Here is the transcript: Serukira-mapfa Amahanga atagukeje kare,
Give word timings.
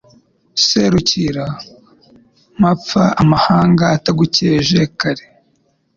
Serukira-mapfa 0.65 3.03
Amahanga 3.21 3.83
atagukeje 3.97 4.79
kare, 4.99 5.25